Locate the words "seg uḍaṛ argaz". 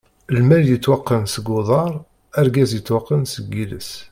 1.33-2.71